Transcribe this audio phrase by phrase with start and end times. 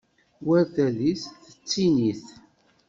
[0.47, 2.23] War tadist tettinit.